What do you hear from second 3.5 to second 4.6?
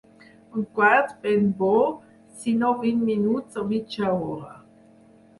o mitja hora.